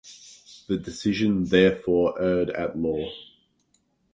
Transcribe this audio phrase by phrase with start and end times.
[0.65, 3.11] The decision therefore erred at law.